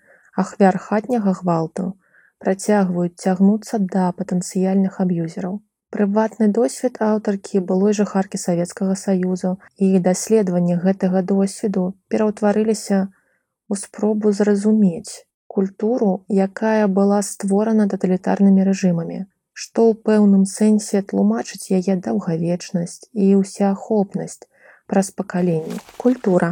ахвяр 0.44 0.78
хатняга 0.86 1.36
гвалту, 1.42 1.90
працягваюць 2.38 3.18
цягнуцца 3.18 3.82
да 3.82 4.10
патэнцыяльных 4.18 5.00
аб'юзераў. 5.04 5.63
Прыватны 5.94 6.48
досвед 6.54 6.96
аўтаркі 7.06 7.60
былой 7.66 7.92
жыхаркі 7.96 8.38
Савецкага 8.42 8.94
Саюзу 9.02 9.50
і 9.86 9.90
даследаванне 10.06 10.76
гэтага 10.84 11.20
досведу 11.22 11.84
пераўтварыліся 12.10 12.96
ў 13.04 13.72
спробу 13.82 14.32
зразумець 14.38 15.22
культуру, 15.54 16.08
якая 16.46 16.86
была 16.96 17.20
створана 17.22 17.86
таталітарнымі 17.92 18.66
рэжымамі, 18.68 19.18
што 19.52 19.84
ў 19.90 19.92
пэўным 20.08 20.42
сэнсе 20.52 21.02
тлумачыць 21.12 21.70
яе 21.78 21.94
даўгавечнасць 22.06 23.06
і 23.14 23.28
ўсеахопнасць 23.42 24.42
праз 24.90 25.10
пакаленне. 25.20 25.78
Культура. 26.06 26.48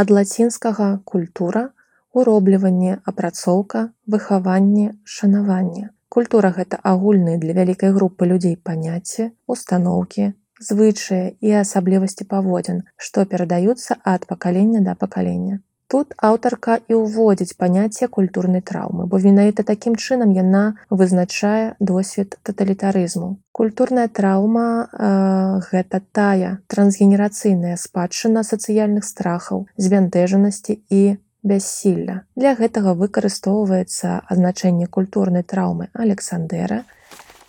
Ад 0.00 0.12
лацінскага 0.16 0.90
культура, 1.12 1.64
уробліванне, 2.12 3.00
апрацоўка, 3.12 3.86
выхаванне, 4.16 4.92
шанаванне. 5.16 5.88
Культура 6.10 6.50
гэта 6.54 6.78
агульныя 6.90 7.38
для 7.38 7.54
вялікай 7.54 7.92
групы 7.94 8.26
людзей 8.26 8.56
паняцці, 8.68 9.30
устаноўкі, 9.46 10.24
звычаі 10.68 11.38
і 11.38 11.52
асаблівасці 11.62 12.26
паводзін, 12.32 12.80
што 12.96 13.24
перадаюцца 13.24 13.96
ад 14.14 14.26
пакалення 14.26 14.82
да 14.86 14.96
пакалення. 14.98 15.60
Тут 15.90 16.14
аўтарка 16.22 16.78
і 16.90 16.98
ўводзіць 16.98 17.54
паняцце 17.58 18.06
культурнай 18.16 18.62
траўмы, 18.62 19.06
бо 19.10 19.18
менавіта 19.22 19.62
такім 19.70 19.94
чынам 19.94 20.34
яна 20.34 20.64
вызначае 20.90 21.74
досвед 21.78 22.36
таталітарызму. 22.42 23.30
Культурная 23.50 24.06
траўма 24.06 24.66
э, 24.82 25.08
гэта 25.70 26.02
тая 26.14 26.52
трансгенерацыйная 26.66 27.74
спадчына 27.74 28.46
сацыяльных 28.46 29.06
страхаў, 29.06 29.66
збянтэжанасці 29.78 30.78
і 30.90 31.02
бяссілля. 31.42 32.22
Для 32.36 32.54
гэтага 32.54 32.94
выкарыстоўваецца 32.94 34.20
азначэнне 34.28 34.86
культурнай 34.86 35.42
траўмы 35.42 35.88
Александера, 35.94 36.84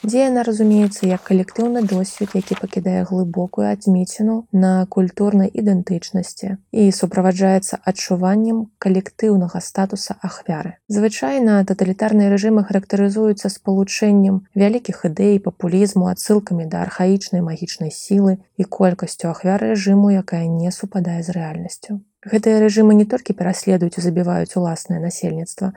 дзе 0.03 0.25
яна 0.27 0.43
разумеецца 0.43 1.07
як 1.07 1.21
калектыўны 1.29 1.83
досвед, 1.85 2.33
які 2.33 2.57
пакідае 2.57 3.03
глыбокую 3.05 3.67
адмеціну 3.69 4.35
на 4.51 4.85
культурнай 4.89 5.51
ідэнтычнасці 5.53 6.57
і 6.71 6.83
суправаджаецца 6.89 7.81
адчуваннем 7.85 8.65
калектыўнага 8.81 9.61
статуса 9.61 10.17
ахвяры. 10.21 10.77
Звычайна 10.89 11.61
таталітарныя 11.65 12.33
рэжымы 12.33 12.65
характарызуюцца 12.65 13.53
спалучэннем 13.53 14.43
вялікіх 14.55 15.05
ідэй 15.11 15.39
папулізму 15.39 16.09
адсылкамі 16.13 16.65
да 16.65 16.81
архаічнай 16.87 17.45
магічнай 17.45 17.93
сілы 17.93 18.37
і 18.57 18.63
колькасцю 18.65 19.29
ахвяр 19.29 19.61
рэжыму, 19.61 20.09
якая 20.09 20.47
не 20.47 20.71
супадае 20.71 21.21
з 21.21 21.37
рэальнасцю. 21.37 22.01
Гэтыя 22.21 22.61
рэжымы 22.61 22.93
не 22.93 23.05
толькі 23.09 23.33
пераследуюць 23.33 23.97
і 23.97 24.05
забіваюць 24.05 24.53
уласнае 24.53 25.01
насельніцтва. 25.01 25.73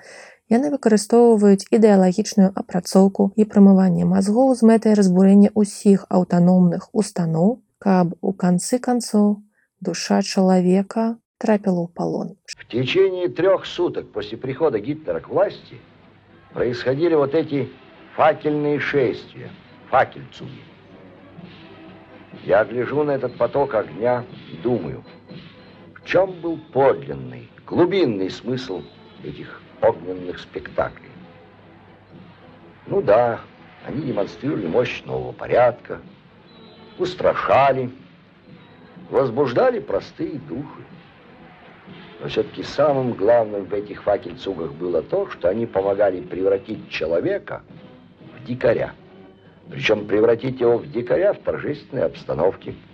Яны 0.52 0.70
выкарыстоўваюць 0.74 1.66
ідэалагічную 1.76 2.50
апрацоўку 2.62 3.32
і 3.40 3.46
прамыванне 3.52 4.04
мазгоў 4.08 4.52
з 4.58 4.68
мэтай 4.70 4.96
разбурэння 4.98 5.50
ўсіх 5.62 6.04
аўтаномных 6.18 6.88
устаноў, 6.92 7.64
каб 7.78 8.12
у 8.20 8.32
канцы 8.44 8.78
канцоў 8.78 9.40
душа 9.80 10.20
чалавека 10.22 11.16
трапіла 11.38 11.84
ў 11.84 11.88
палон. 11.96 12.36
В 12.44 12.68
течение 12.68 13.28
трех 13.28 13.64
суток 13.64 14.12
после 14.12 14.38
прихода 14.38 14.78
Гитлера 14.78 15.20
к 15.20 15.28
власти 15.28 15.80
происходили 16.52 17.14
вот 17.14 17.34
эти 17.34 17.68
факельные 18.16 18.78
шествия, 18.78 19.50
факельцуги. 19.90 20.62
Я 22.44 22.64
гляжу 22.64 23.02
на 23.04 23.12
этот 23.12 23.38
поток 23.38 23.74
огня 23.74 24.24
и 24.52 24.56
думаю– 24.62 25.04
чем 26.04 26.32
был 26.40 26.58
подлинный, 26.72 27.48
глубинный 27.66 28.30
смысл 28.30 28.82
этих 29.22 29.62
огненных 29.80 30.38
спектаклей. 30.38 31.10
Ну 32.86 33.02
да, 33.02 33.40
они 33.86 34.02
демонстрировали 34.02 34.66
мощь 34.66 35.02
нового 35.04 35.32
порядка, 35.32 36.00
устрашали, 36.98 37.90
возбуждали 39.10 39.80
простые 39.80 40.38
духи. 40.48 40.84
Но 42.20 42.28
все-таки 42.28 42.62
самым 42.62 43.12
главным 43.12 43.64
в 43.64 43.74
этих 43.74 44.02
факельцугах 44.02 44.72
было 44.72 45.02
то, 45.02 45.28
что 45.30 45.48
они 45.48 45.66
помогали 45.66 46.20
превратить 46.20 46.88
человека 46.88 47.62
в 48.38 48.44
дикаря. 48.44 48.92
Причем 49.70 50.06
превратить 50.06 50.60
его 50.60 50.78
в 50.78 50.90
дикаря 50.90 51.32
в 51.32 51.38
торжественной 51.38 52.04
обстановке– 52.04 52.74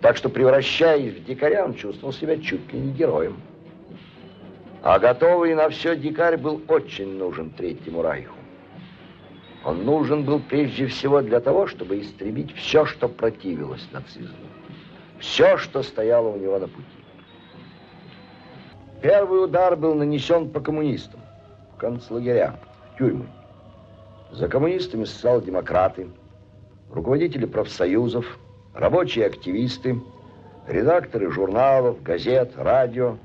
так 0.00 0.16
что, 0.16 0.28
превращаясь 0.28 1.14
в 1.14 1.24
дикаря, 1.24 1.64
он 1.64 1.74
чувствовал 1.74 2.12
себя 2.12 2.38
чуть 2.38 2.72
ли 2.72 2.78
не 2.78 2.92
героем. 2.92 3.40
А 4.82 4.98
готовый 4.98 5.54
на 5.54 5.68
все 5.68 5.96
дикарь 5.96 6.36
был 6.36 6.62
очень 6.68 7.16
нужен 7.16 7.50
Третьему 7.50 8.02
Райху. 8.02 8.36
Он 9.64 9.84
нужен 9.84 10.24
был 10.24 10.38
прежде 10.38 10.86
всего 10.86 11.22
для 11.22 11.40
того, 11.40 11.66
чтобы 11.66 12.00
истребить 12.00 12.54
все, 12.54 12.86
что 12.86 13.08
противилось 13.08 13.86
нацизму. 13.90 14.46
Все, 15.18 15.56
что 15.56 15.82
стояло 15.82 16.28
у 16.28 16.36
него 16.36 16.58
на 16.58 16.68
пути. 16.68 16.86
Первый 19.02 19.44
удар 19.44 19.76
был 19.76 19.94
нанесен 19.94 20.50
по 20.50 20.60
коммунистам, 20.60 21.20
в 21.74 21.78
концлагеря, 21.78 22.58
в 22.94 22.98
тюрьмы. 22.98 23.26
За 24.30 24.48
коммунистами 24.48 25.04
социал-демократы, 25.04 26.08
руководители 26.90 27.46
профсоюзов, 27.46 28.38
рабочие 28.74 29.26
активисты, 29.26 30.00
редакторы 30.68 31.30
журналов, 31.30 32.02
газет, 32.02 32.52
радио 32.56 33.18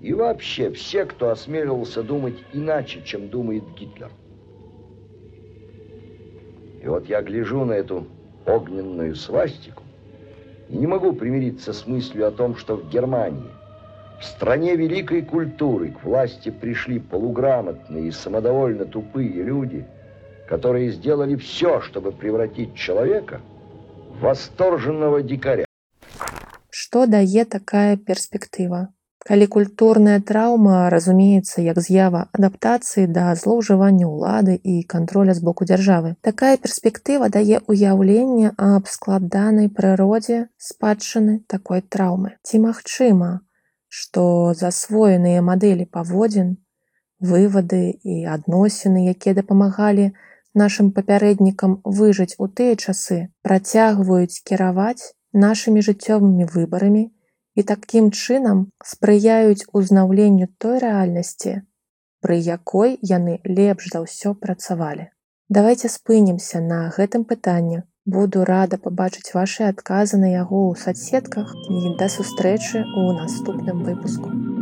и 0.00 0.12
вообще 0.12 0.70
все, 0.70 1.04
кто 1.04 1.30
осмеливался 1.30 2.02
думать 2.02 2.36
иначе, 2.52 3.02
чем 3.04 3.28
думает 3.28 3.64
Гитлер. 3.78 4.10
И 6.82 6.88
вот 6.88 7.08
я 7.08 7.22
гляжу 7.22 7.64
на 7.64 7.72
эту 7.72 8.06
огненную 8.46 9.16
свастику 9.16 9.82
и 10.68 10.76
не 10.76 10.86
могу 10.86 11.12
примириться 11.12 11.72
с 11.72 11.86
мыслью 11.86 12.28
о 12.28 12.30
том, 12.30 12.56
что 12.56 12.76
в 12.76 12.88
Германии, 12.90 13.50
в 14.20 14.24
стране 14.24 14.76
великой 14.76 15.22
культуры, 15.22 15.90
к 15.90 16.04
власти 16.04 16.50
пришли 16.50 16.98
полуграмотные 16.98 18.08
и 18.08 18.10
самодовольно 18.12 18.84
тупые 18.84 19.42
люди, 19.42 19.86
которые 20.48 20.90
сделали 20.90 21.36
все, 21.36 21.80
чтобы 21.80 22.12
превратить 22.12 22.74
человека 22.74 23.40
в 24.10 24.20
восторженного 24.20 25.22
дикаря. 25.22 25.64
Што 26.70 27.06
дае 27.06 27.44
такая 27.44 27.96
перспектыва? 27.96 28.88
Калі 29.26 29.46
культурная 29.50 30.20
траўма 30.22 30.88
разумеецца 30.92 31.62
як 31.62 31.78
з'ява 31.82 32.18
адаптацыі 32.38 33.06
да 33.14 33.24
злоўжывання 33.40 34.06
ўлады 34.06 34.54
і 34.54 34.74
кантроля 34.92 35.34
з 35.34 35.42
боку 35.48 35.66
дзяржавы. 35.66 36.14
Такая 36.28 36.54
перспектыва 36.66 37.28
дае 37.36 37.58
ўяўленне 37.66 38.52
аб 38.66 38.86
складанай 38.92 39.66
прыродзе 39.78 40.38
спадчыны 40.68 41.34
такой 41.54 41.82
траўмы. 41.82 42.38
Ці 42.46 42.62
магчыма, 42.66 43.32
што 43.88 44.54
засвоеныя 44.54 45.42
мадэлі 45.42 45.88
паводзін, 45.90 46.54
вывады 47.18 47.98
і 48.06 48.22
адносіны, 48.36 49.10
якія 49.10 49.34
дапамагалі 49.42 50.06
нашым 50.54 50.94
папярэднікам 50.94 51.80
выжыць 51.82 52.38
у 52.38 52.46
тыя 52.46 52.78
часы, 52.78 53.18
працягваюць 53.42 54.38
кіраваць 54.46 55.10
нашымі 55.34 55.82
жыццёвымі 55.82 56.46
выбарамі 56.54 57.06
і 57.56 57.64
такім 57.72 58.12
чынам 58.12 58.62
спрыяюць 58.84 59.66
узнаўленню 59.72 60.48
той 60.62 60.78
рэальнасці, 60.84 61.52
пры 62.20 62.36
якой 62.36 62.96
яны 63.10 63.40
лепш 63.44 63.92
за 63.92 64.04
ўсё 64.04 64.34
працавалі. 64.46 65.08
Давайте 65.48 65.88
спынемся 65.88 66.60
на 66.60 66.80
гэтым 66.96 67.24
пытанні. 67.24 67.82
Буду 68.06 68.44
рада 68.44 68.78
пабачыць 68.82 69.34
вашы 69.34 69.64
адказы 69.66 70.20
на 70.22 70.30
яго 70.30 70.60
ў 70.70 70.78
садсетках 70.84 71.56
і 71.70 71.96
да 72.02 72.10
сустрэчы 72.18 72.82
ў 72.82 73.18
наступным 73.22 73.82
выпуску. 73.88 74.55